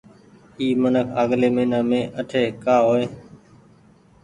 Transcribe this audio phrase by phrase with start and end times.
[0.59, 3.05] اي منک آگلي مهينآ مين اٺي ڪآ هو ئي۔